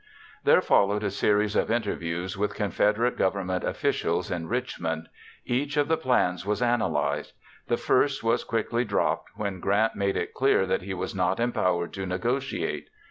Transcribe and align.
There 0.43 0.61
followed 0.61 1.03
a 1.03 1.11
series 1.11 1.55
of 1.55 1.69
interviews 1.69 2.35
with 2.35 2.55
Confederate 2.55 3.15
government 3.17 3.63
officials 3.63 4.31
in 4.31 4.47
Richmond. 4.47 5.09
Each 5.45 5.77
of 5.77 5.87
the 5.87 5.95
plans 5.95 6.43
was 6.43 6.59
analyzed. 6.59 7.33
The 7.67 7.77
first 7.77 8.23
was 8.23 8.43
quickly 8.43 8.83
dropped 8.83 9.29
when 9.35 9.59
Grant 9.59 9.95
made 9.95 10.17
it 10.17 10.33
clear 10.33 10.65
that 10.65 10.81
he 10.81 10.95
was 10.95 11.13
not 11.13 11.39
empowered 11.39 11.93
to 11.93 12.07
negotiate. 12.07 12.89